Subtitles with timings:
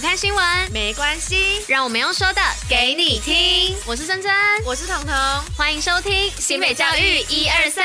[0.00, 3.76] 不看新闻没关系，让我们用说的给你听。
[3.84, 4.32] 我是珍珍，
[4.64, 5.14] 我是彤彤，
[5.54, 7.84] 欢迎收听新北教育一二三。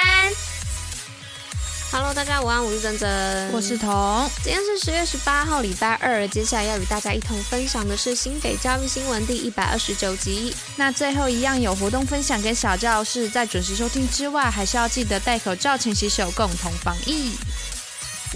[1.92, 4.32] Hello，大家午安，我是珍珍，我是彤。
[4.42, 6.26] 今天是十月十八号，礼拜二。
[6.30, 10.56] 接下来要与大家一同分享的是新北教育新闻第一百二十九集。
[10.78, 17.34] 那最后一样有活动分享给小教室，在准时收听之外，还是要记得戴口罩、勤洗手，共同防疫。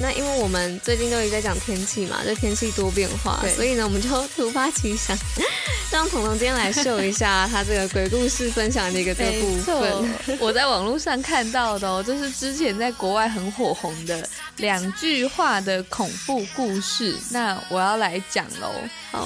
[0.01, 5.17] 那因为我们最近都一直在讲天气嘛，就天气多变化，所以呢，我们就突发奇想，
[5.91, 10.37] 让彤彤今天来秀一下他这个鬼故事分享的一个这个部分。
[10.39, 17.13] 我在网络上看到的哦，就是之前在国外很火红的两句话的恐怖故事。
[17.31, 18.71] 那我要来讲喽，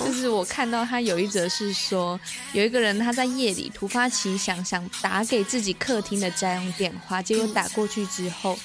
[0.03, 2.19] 就是我看到他有一则是说，
[2.53, 8.57] 有一个人他在夜里突发奇想，想打给自己客厅的家用电话，结果打过去之后。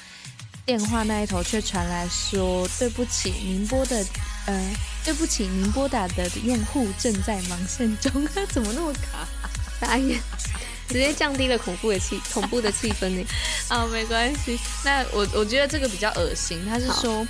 [0.69, 4.05] 电话那一头却传来说：“对不起，您拨的，
[4.45, 4.71] 呃，
[5.03, 8.13] 对不起，您拨打的用户正在忙线中。
[8.52, 9.27] ”怎么那么卡？
[9.80, 10.19] 大爷，
[10.87, 13.25] 直接降低了恐怖的气，恐怖的气氛呢？
[13.69, 14.60] 啊，没关系。
[14.85, 16.60] 那我我觉得这个比较恶心。
[16.69, 17.27] 他是说，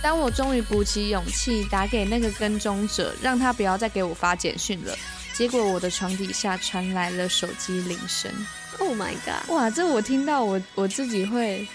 [0.00, 4.96] 当我终于鼓起勇气打给那个跟踪者，让他不要再给我发简讯了，
[5.34, 8.30] 结果我的床底下传来了手机铃声。
[8.78, 9.50] Oh my god！
[9.50, 11.66] 哇，这我听到我我自己会。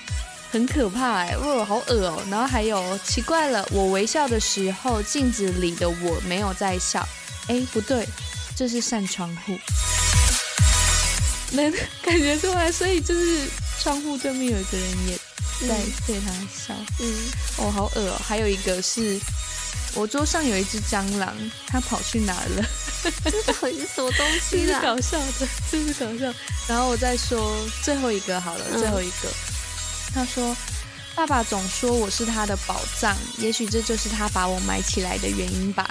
[0.52, 2.24] 很可怕哎、欸，哇，好恶哦、喔！
[2.30, 7.00] 然后还有奇怪了，我微笑的时候，镜子里的我没有在笑。
[7.48, 8.06] 哎、欸，不对，
[8.54, 9.58] 这是扇窗户，
[11.56, 13.48] 能感觉出来，所以就是
[13.82, 15.18] 窗户对面有一个人也
[15.70, 16.76] 在对他笑。
[17.00, 18.22] 嗯，哦，好恶哦、喔！
[18.22, 19.18] 还有一个是
[19.94, 21.34] 我桌上有一只蟑螂，
[21.66, 22.66] 它跑去哪了？
[23.04, 24.82] 这到底是什么东西啊？
[24.84, 26.34] 搞笑的，这是搞笑。
[26.68, 29.30] 然后我再说最后一个好了，嗯、最后一个。
[30.14, 30.56] 他说
[31.16, 35.90] ：“爸爸总说我是他的宝藏，也许这就是他把我埋起来的原因吧。”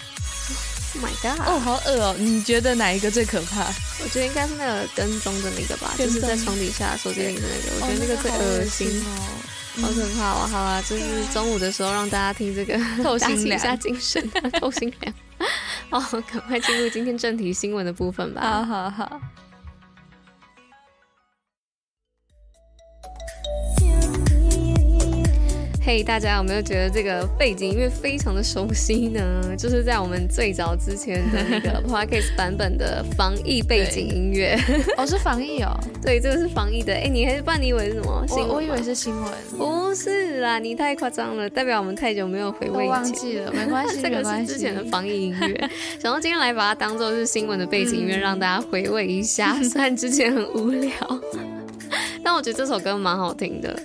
[0.93, 1.41] Oh my god！
[1.47, 2.17] 哦，好恶哦！
[2.19, 3.61] 你觉得哪一个最可怕？
[4.03, 7.77] 我觉得应该是那个跟踪的那个吧，就是在床底下手机里的那个。
[7.77, 10.49] 我觉得那个最恶心哦，好可怕哦！
[10.51, 14.29] 好啊，就是中午的时候让大家听这个， 透心凉一下精神，
[14.61, 15.15] 透心凉。
[15.91, 18.41] 哦，赶快进入今天正题新闻的部分吧。
[18.43, 19.21] 好好好。
[25.91, 29.21] 嘿大家有没有觉得这个背景音乐非常的熟悉呢？
[29.59, 34.57] 就是在我们最早之前的那个 podcast 版本的防疫背景音乐。
[34.97, 35.77] 哦，是防疫哦。
[36.01, 36.95] 对，这个是防疫的。
[36.95, 38.25] 哎，你还是不然你以为是什么？
[38.29, 38.49] 新闻？
[38.51, 39.33] 我以为是新闻。
[39.59, 42.87] 不是啦，你太夸张了，代表我们太久没有回味。
[42.87, 45.71] 忘记了，没关系，这个是之前的防疫音乐。
[46.01, 49.61] 想到今天来把它当做是新闻的背景音乐，嗯、让大家回味一下。
[49.65, 50.93] 虽然之前很无聊，
[52.23, 53.77] 但我觉得这首歌蛮好听的。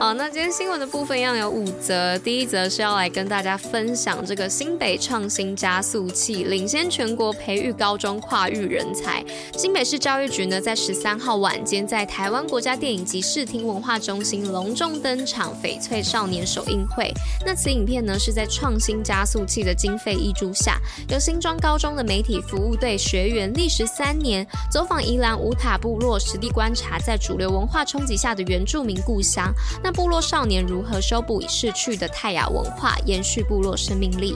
[0.00, 2.16] 好，那今天新闻的部分一样有五则。
[2.18, 9.24] 第一则是要来跟大家分享这个新北创新加速器领先全国培育高中跨域人才。
[9.56, 17.12] 新北市教育局呢，在十三号晚间在台湾国家电影及视听文化中心隆重登场翡翠少年首映会。
[17.44, 20.78] 那此影片呢，是在创新加速器的经费挹注下，
[21.08, 29.52] 由新庄高中的媒体服务队学员历时三年，走访宜兰五塔部落，实地观察在主流文化冲击下的原住民故乡。
[29.90, 34.34] 部落少年如何修补已逝去的泰雅文化，延续部落生命力？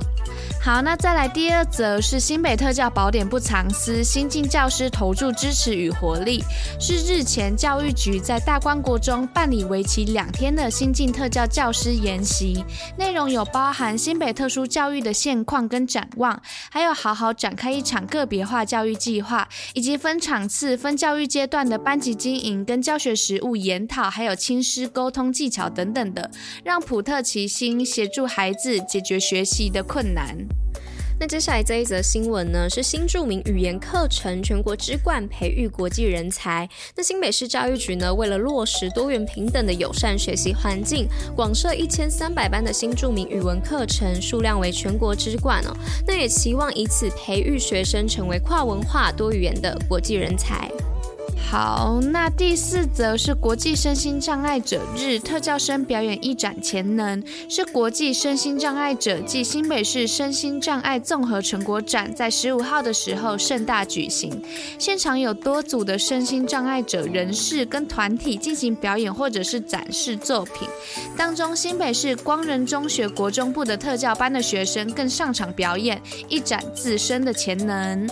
[0.61, 6.43] 好，那再来第二则是新北特教宝典不藏私，新进教师投注支持与活力。
[6.79, 12.65] 是日前教育局在大观国中办理为期两天的新进特教教师研习，
[12.97, 16.41] 内容有包含新北特殊教育的现况跟展望，
[16.71, 26.31] 还有好好展开一场个别化教育计划，以及分场次、分教育阶段的班级经营跟教学实务研讨，还有亲师沟通技巧等等的，
[26.63, 30.37] 让普特齐心，协助孩子解决学习的困难。
[31.19, 36.69] 那接下来这一则新闻呢，是新著名语言课程全国之冠培育国际人才。
[36.97, 45.77] 那新北市教育局呢，为了落实多元平等的友善学习环境，广设一千三百班的新著名语文课程，数量为全国之冠哦。
[46.07, 50.71] 那也期望以此培育学生成为跨文化多语言的国际人才。
[51.51, 64.43] 好，那第四则是国际身心障碍者日，特教生表演一展潜能，是国际身心障碍者暨新北市身心障碍综合成果展，在十五号的时候盛大举行，
[64.79, 70.67] 现场有多组的身心障碍者人士跟团体进行表演或者是展示作品，
[71.19, 76.01] 当中新北市光仁中学国中部的特教班的学生更上场表演，
[76.31, 78.09] 一展自身的潜能。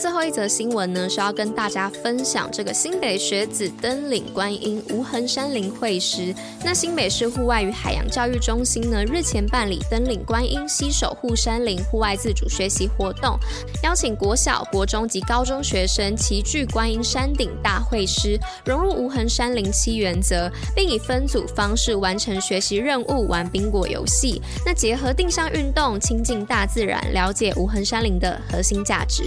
[0.00, 6.32] 最后一则新闻呢，是要跟大家分享这个新北学子登顶观音无痕山林会师。
[6.64, 13.36] 那新北市户外与海洋教育中心呢，日前办理登顶观音西守护山林户外自主学习活动，
[13.82, 24.40] 邀请国小、国中及高中学生齐聚观音山顶大会师，融入无痕山林七原则，并以分组方式完成学习任务，玩冰果游戏。
[24.64, 29.24] 那结合定向运动，亲近大自然，了解无痕山林的核心价值。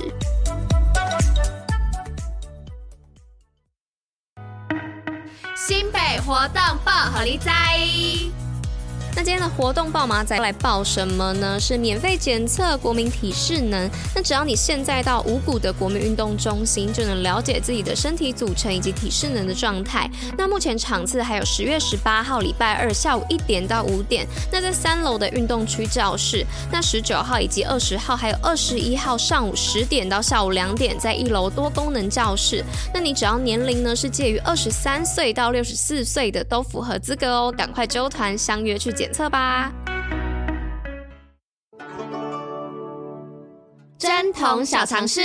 [7.22, 8.41] 报虎哩知。
[9.14, 11.60] 那今天的活动报马仔来报什么呢？
[11.60, 13.90] 是免费检测国民体适能。
[14.16, 20.10] 那只要你现在到五股的国民运动中心，就能了解自己的身体组成以及体适能的状态。
[20.38, 26.46] 那目前场次还有十月十八号礼拜二下午一点到五点，那在三楼的运动区教室。
[26.72, 32.64] 那十九号以及二十号还有二十一号上午十点到下午两点，在一楼多功能教室。
[32.94, 39.74] 那你只要年龄呢是介于二十三岁到六十四岁的，都符合资格哦，赶快揪团相约去检测吧！
[43.98, 45.20] 针筒小常识。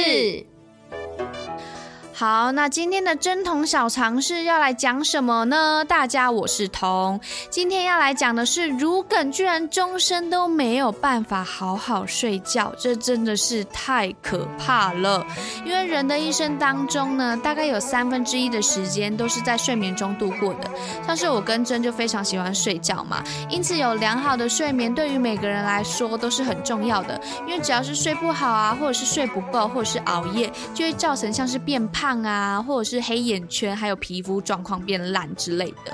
[2.18, 5.84] 好，那今天的针童小常识要来讲什么呢？
[5.86, 7.20] 大家，我是童，
[7.50, 15.26] 今天要来讲的是如梗居然终身都没有办法好好睡觉，这真的是太可怕了。
[15.66, 20.70] 因为人的一生当中呢，大概有三分之一的时间都是在睡眠中度过的。
[21.06, 27.20] 像是我跟真就非常喜欢睡觉嘛，因此有良好的睡眠对于每个人来说都是很重要的。
[27.46, 32.05] 因为只要是睡不好啊，或者是睡不够，或者是熬夜，就会造成像是变胖。
[32.06, 35.92] 胖啊，或者是黑眼圈，还有皮肤状况变烂之类的。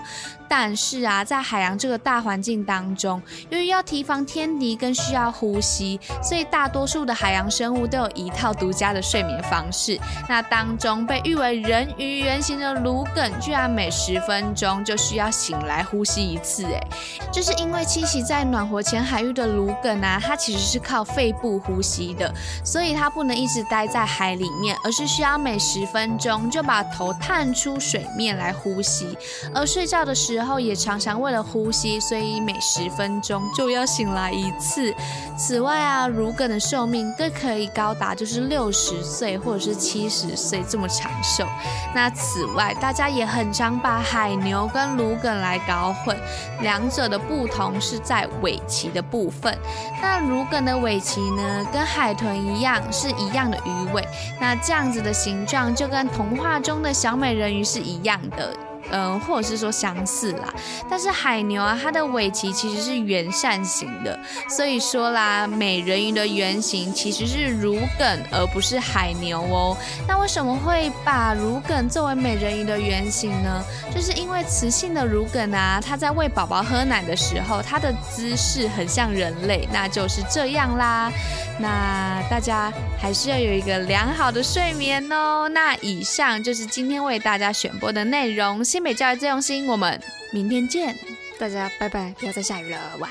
[0.54, 9.98] 但是啊，在海洋这个大环境当中，由于要提防天敌跟需要呼吸，所以大多数的海洋生物都有一套独家的睡眠方式。
[10.28, 16.66] 那当中被誉为人鱼原型的芦梗，居然每十分钟就需要醒来呼吸一次。
[16.66, 16.78] 哎，
[17.32, 22.30] 就是因为栖息在暖和浅海域的芦梗啊，它其实是靠肺部呼吸的，
[22.62, 29.16] 所以它不能一直待在海里面，而是需要每十分钟就把头探出水面来呼吸。
[29.54, 34.92] 而睡觉的时然后也常常为了呼吸，所以每十分钟就要醒来一次。
[35.38, 41.46] 此外啊，乳梗的寿命更可以高达就是六十岁或者是七十岁这么长寿。
[41.94, 46.16] 那此外，大家也很常把海牛跟鲈梗来搞混，
[46.60, 49.56] 两者的不同是在尾鳍的部分。
[50.02, 54.04] 那鲈梗的尾鳍呢，跟海豚一样是一样的鱼尾，
[54.40, 58.52] 那这样子的形状就跟童话中的小美人鱼是一样的。
[58.90, 60.52] 嗯，或者是说相似啦，
[60.90, 64.18] 但是海牛啊，它的尾鳍其实是圆扇形的，
[64.48, 69.76] 所以说啦，美人鱼的原型其实是乳梗，而不是海牛哦。
[70.06, 73.62] 那为什么会把乳梗作为美人鱼的原型呢？
[73.94, 81.10] 就是因为雌性的乳梗啊，它在喂宝宝喝奶的时候，它的姿势很像人类，那就是这样啦。
[81.58, 85.48] 那大家还是要有一个良好的睡眠哦。
[85.48, 88.64] 那以上就是今天为大家选播的内容。
[88.72, 90.00] 新美教育最用心，我们
[90.32, 90.96] 明天见，
[91.38, 93.10] 大家拜拜，不要再下雨了，哇，